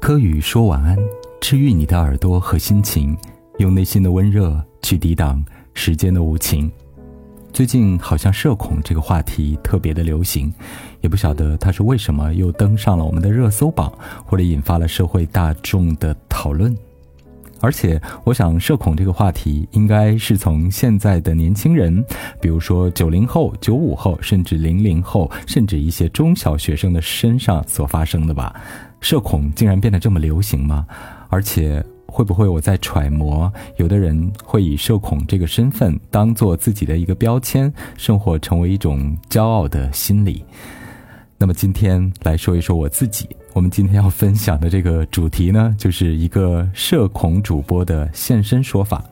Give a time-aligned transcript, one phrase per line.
[0.00, 0.96] 柯宇说晚安，
[1.42, 3.14] 治愈你的耳朵和心情，
[3.58, 6.72] 用内心的温热去抵挡时间的无情。
[7.52, 10.50] 最近好像社恐这个话题特别的流行，
[11.02, 13.92] 也不晓得它是为什么又登上了我们的热搜榜，
[14.24, 16.74] 或者引发了社会大众的讨论。
[17.60, 22.02] 而且，我想社恐这个话题应该是从现在的年轻人，
[22.40, 28.58] 比如说九零后、九五后，甚至零零后，甚至一些中小学生的身上所发生的吧。
[29.00, 30.86] 社恐竟然变得这么流行吗？
[31.28, 40.44] 而且，会不会我在揣摩，有的人会以社恐这个身份当做自己的一个标签，生活成为一种骄傲的心理？
[41.38, 43.28] 那么今天来说一说我自己。
[43.52, 49.02] 我们今天要分享的这个主题呢，就是一个社恐主播的现身说法。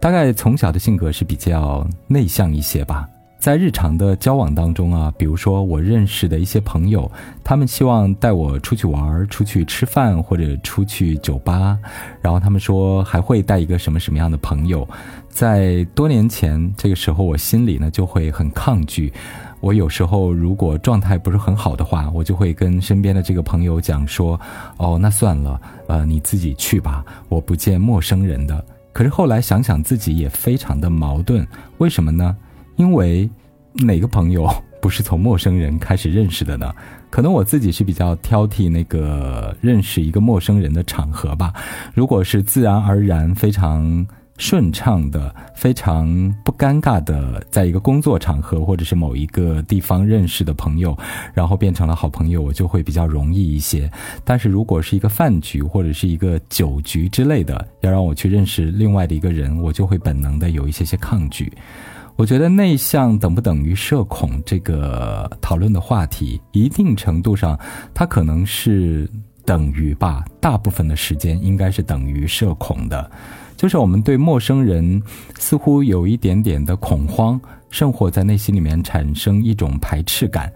[0.00, 7.10] 大概从小的性格是比较内向一些吧，在日常的交往当中啊，比如说我认识的一些朋友，
[7.44, 11.78] 他们希望带我出去玩、出去吃饭或者出去酒吧，
[12.20, 14.86] 然后他们说还会带一个什么什么样的朋友。
[15.28, 19.12] 在多年前，这个时候我心里呢就会很抗拒。
[19.60, 24.38] 我有时候如果状态不是很好的话，我就会跟身边的这个朋友讲说
[24.78, 31.46] ：“哦，那算了，呃，你自己去吧，我不见陌生人的。”可是后来想想自己也非常的矛盾，
[31.78, 32.36] 为什么呢？
[32.78, 33.28] 因为
[33.74, 34.48] 哪个朋友
[34.80, 36.74] 不是从陌生人开始认识的呢？
[37.10, 41.52] 可能我自己是比较挑剔那个认识一个陌生人的场合吧。
[41.92, 44.06] 如果是自然而然，非常。
[44.40, 50.96] 顺畅的、非常不尴尬的，在一个工作场合或者是某一个地方认识的朋友，
[51.34, 53.90] 然后变成了好朋友，我就会比较容易一些。
[54.24, 61.52] 但是如果是一个饭局或者是一个酒局之类的，要让我去认识另外的一个人，我就会本能的有一些些抗拒。
[62.18, 67.56] 我觉得内向等不等于社恐这个讨论的话题，一定程度上，
[67.94, 69.08] 它可能是
[69.44, 73.08] 等于吧，大部分的时间应该是等于社恐的。
[73.56, 75.00] 就是我们对陌生人
[75.38, 80.52] 似乎有一点点的恐慌，甚或在内心里面产生一种排斥感。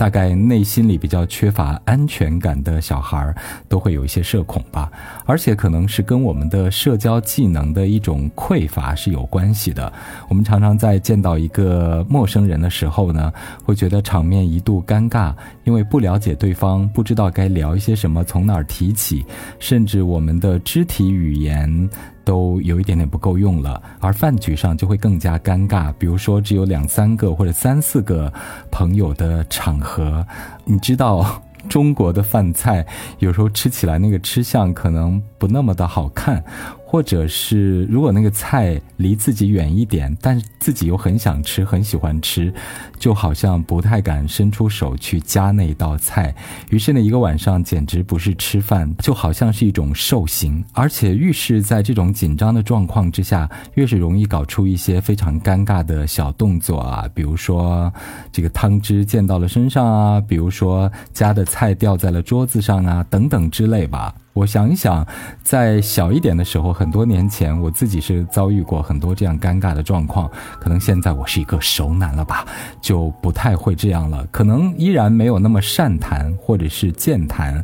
[0.00, 3.36] 大概内心里比较缺乏安全感的小孩儿
[3.68, 4.90] 都会有一些社恐吧，
[5.26, 9.92] 而且可能是跟我们的社交技能的一种匮乏是有关系的。
[10.30, 13.30] 我们常常在见到一个陌生人的时候呢，
[13.62, 15.34] 会觉得场面一度尴尬，
[15.64, 19.26] 因为不了解对方，不知道该聊一些什么，从哪儿提起，
[19.58, 21.90] 甚至我们的肢体语言。
[22.30, 25.92] 都有一点点不够用了，而饭局上就会更加尴尬。
[25.98, 28.32] 比如说，只有两三个或者三四个
[28.70, 30.24] 朋友的场合，
[30.64, 31.42] 你知道。
[31.68, 32.86] 中国的饭菜
[33.18, 36.42] 有时候吃起来那个吃相可能不那么的好看，
[36.90, 42.52] 或者是如果那个菜离自己远一点，但是自己又很想吃、很喜欢吃，
[42.98, 46.34] 就好像不太敢伸出手去夹那道菜。
[46.70, 50.64] 于是那一个晚上简直不是吃饭，就好像是一种受刑。
[50.72, 57.92] 而且越是在这种紧张的状况之下，越是容易搞出一些非常尴尬的小动作啊，比如说
[58.32, 61.44] 这个汤汁溅到了身上啊，比如说夹的。
[61.50, 64.14] 菜掉在了桌子上啊，等等之类吧。
[64.32, 65.06] 我想一想，
[65.42, 70.30] 在小一点的时候，很多年前，我自己是遭遇过很多这样尴尬的状况。
[70.60, 72.46] 可能现在我是一个熟男了吧，
[72.80, 74.24] 就不太会这样了。
[74.30, 77.62] 可能依然没有那么善谈或者是健谈，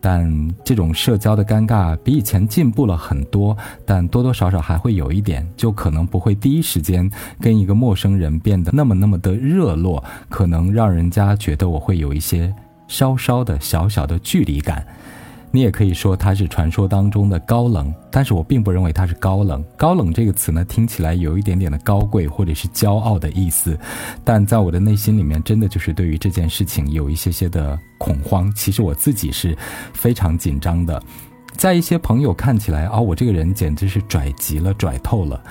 [0.00, 3.56] 但这种社交的尴尬比以前进步了很多。
[3.86, 12.54] 但多多少少还会有一点，就可能不会第一时间跟一个陌生人变得那么那么的热络，可能让人家觉得我会有一些。
[12.88, 14.86] 稍稍的小小的距离感，
[15.52, 19.62] 你也可以说它是传说当中的高冷，但是我并不认为它是高冷。
[19.76, 23.78] 高冷这个词呢，听起来有一点点的高贵或者是骄傲的意思，
[24.24, 28.50] 但在我的内心里面，真的就是对于这件事情有一些些的恐慌。
[28.54, 29.56] 其实我自己是
[29.92, 31.00] 非常紧张的，
[31.54, 35.42] 在一些朋友看起来，啊，我这个人简直是拽极了，拽透了。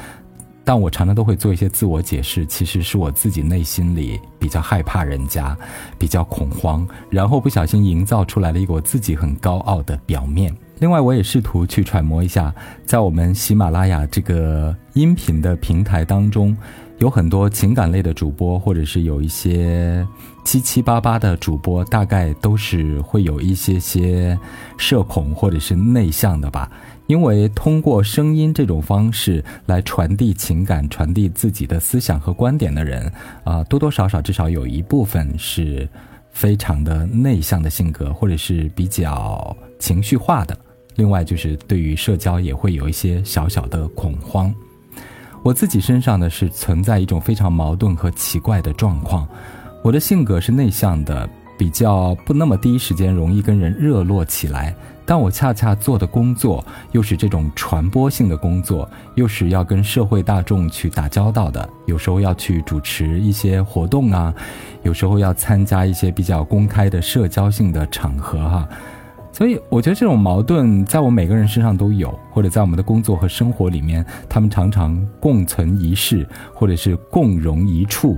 [0.71, 5.53] 但我常常都会做一些自我解释，其实是我自己内心里比较害怕人家，
[5.99, 10.55] 比较恐慌，然后不小心营造出来了一个我自己很高傲的表面。
[10.79, 16.55] 另外，我也试图去揣摩一下，在我们喜马拉雅这个音频的平台当中。
[16.99, 20.07] 有很多情感类的主播，或者是有一些
[20.45, 24.37] 七七八八的主播，大概都是会有一些些
[24.77, 26.71] 社恐或者是内向的吧。
[27.11, 33.11] 因为通过声音这种方式来传递情感、传递自己的思想和观点的人，
[33.43, 35.85] 啊，多多少少至少有一部分是
[36.31, 40.57] 非常的内向的性格，或者是比较情绪化的。
[40.95, 44.53] 另外，就是对于社交也会有一些小小的恐慌。
[45.43, 49.27] 我自己身上呢是存在一种非常矛盾和奇怪的状况，
[49.83, 51.29] 我的性格是内向的，
[51.61, 54.75] 比较不那么第一时间容易跟人热络起来。
[55.05, 64.33] 但我恰恰做的工作又是这种传播性的工作，又是要跟社会大众去打交道的，有时候要去主持一些活动啊，
[64.81, 68.67] 有时候要参加一些比较公开的社交性的场合哈。
[69.31, 78.17] 所以我觉得这种矛盾在我每个人身上都有，或者在我们的工作和生活里面，他们常常共存一室，或者是共融一处。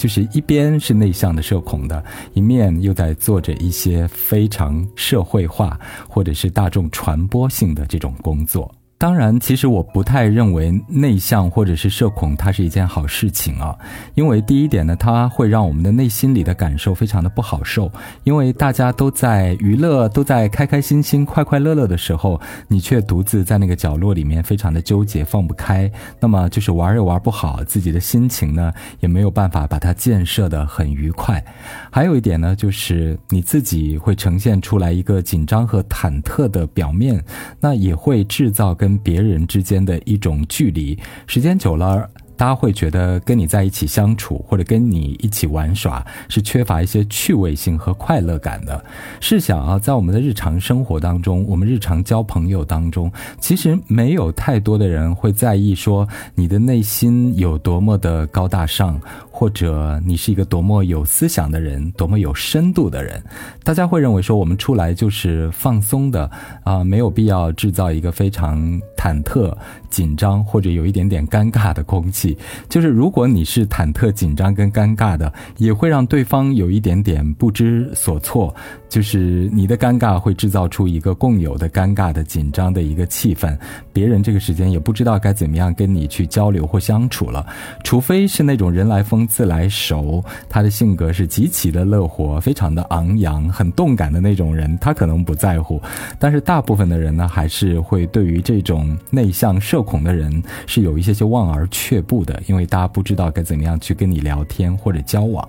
[0.00, 2.02] 就是一边是内向的社恐的，
[2.32, 8.74] 一面又在做着一些非常社会化或者是大众传播性的这种工作。
[9.00, 13.74] 当然，其实我不太认为内向或者是社恐它是一件好事情啊，
[14.14, 17.90] 因为第一点呢，它会让我们的内心里的感受非常的不好受，
[18.24, 22.38] 因为大家都在娱乐，都在开开心心、快快乐乐的时候，
[22.68, 28.70] 你却独自在那个角落里面非常的纠结、放不开，那么就是玩也玩不好，自己的心情呢
[29.00, 31.42] 也没有办法把它建设的很愉快。
[31.90, 37.24] 还有一点呢，就是你自己会呈现出来一个紧张和忐忑的表面，
[37.60, 40.98] 那也会制造跟跟别人之间的一种距离，
[41.28, 42.10] 时间久了。
[42.36, 48.82] 大家会觉得跟你在一起相处，或者跟你一起玩耍，是缺乏一些趣味性和快乐感的。
[49.20, 58.98] 试想啊，在我们的日常生活当中，我们日常交朋友当中，其实没有太多的人会在意说你的内心有多么的高大上，
[59.40, 63.22] 或者你是一个多么有思想的人，多么有深度的人。
[63.64, 66.30] 大家会认为说我们出来就是放松的
[66.62, 68.60] 啊，没有必要制造一个非常
[68.98, 69.56] 忐忑、
[69.88, 72.36] 紧张或者有一点点尴尬的空气。
[72.68, 78.54] 就是如果你是忐忑、紧张跟尴尬的，也会让对方有一点点不知所措。
[78.90, 83.56] 就是你的尴尬会制造出一个共有的尴尬的紧张的一个气氛，
[83.90, 87.46] 别人这个时间也不知道该怎么样跟你去交流或相处了。
[87.84, 95.80] 除非是那种人来疯自来熟，他的性格是极其的乐活，非常的昂扬、很动感的那种人，他可能不在乎。
[96.18, 102.20] 但是大部分的人呢，还是会对于这种内向、社恐的人是有一些些望而却步。
[102.24, 105.48] 的，因为大家不知道该怎么样去跟你聊天或者交往。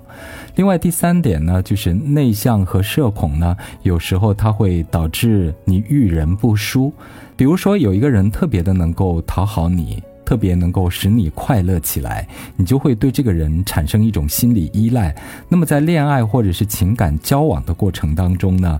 [0.55, 6.93] 另外，第三点呢，就是内向和社恐呢，有时候它会导致你遇人不淑。
[7.35, 10.01] 比如说，有一个人特别的能够讨好你，
[10.31, 12.25] 特别能够使你快乐起来，
[12.55, 15.13] 你就会对这个人产生一种心理依赖。
[15.49, 18.79] 那么，在恋爱或者是情感交往的过程当中呢，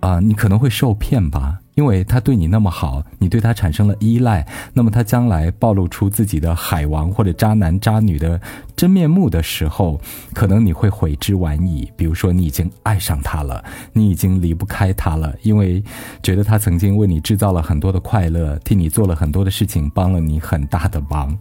[0.00, 1.60] 啊，你可能会受骗吧。
[1.80, 8.38] 因为他对你那么好，你对他产生了依赖，那么他将来暴露出自己的海王或者渣男渣女的
[8.76, 9.98] 真面目的时候，
[10.34, 11.90] 可能你会悔之晚矣。
[11.96, 15.82] 比如说，你已经爱上他了，你已经离不开他了，因为
[16.22, 21.34] 觉得他曾经为你制造了很多的快乐，替你做了很多的事情，帮了你很大的忙。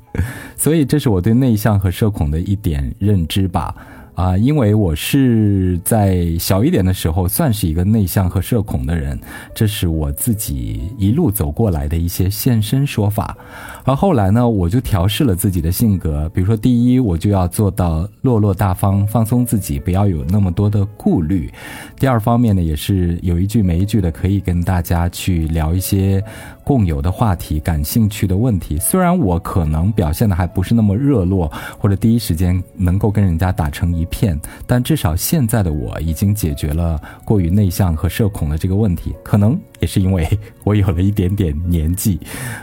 [0.56, 3.76] 所以，这是我对内向和社恐的一点认知吧。
[4.20, 9.18] 啊，因为我是在小一点的时候算是一个内向和社恐的人，
[9.56, 13.38] 这是我自己一路走过来的一些现身说法。
[13.86, 21.50] 而后来呢，我就调试了自己的性格，比如说，第一，我就要做到落落大方，放松自己，不要有那么多的顾虑；
[21.98, 26.22] 第二方面呢，也是有一句没一句的，可以跟大家去聊一些
[26.66, 28.78] 共有的话题、感兴趣的问题。
[28.80, 39.16] 虽然我可能表现的还不是那么热络，或者第一时间能够跟人家打成一片，但至少现在的我已经解决了过于内向和社恐的这个问题。
[39.24, 40.28] 可能也是因为
[40.64, 42.20] 我有了一点点年纪，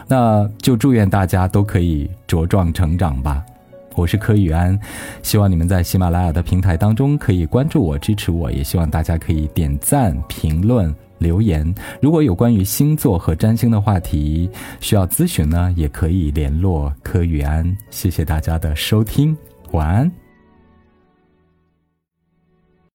[0.06, 3.44] 那就祝愿大家都可以茁壮成长吧。
[3.94, 4.78] 我是柯宇安，
[5.22, 11.74] 希望你们在喜马拉雅的平台当中可以关注我、支持我，也希望大家可以点赞、评论、留言。
[12.02, 14.50] 如果有关于星座和占星的话题
[14.80, 17.74] 需要咨询呢，也可以联络柯宇安。
[17.88, 19.34] 谢谢大家的收听，
[19.72, 20.25] 晚安。